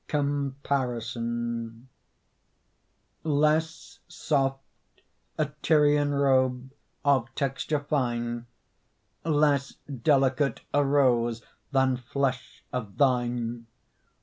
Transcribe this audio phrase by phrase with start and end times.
[0.07, 1.87] COMPARISON
[3.23, 4.63] Less soft
[5.37, 6.71] a Tyrian robe
[7.05, 8.47] Of texture fine,
[9.23, 13.67] Less delicate a rose Than flesh of thine.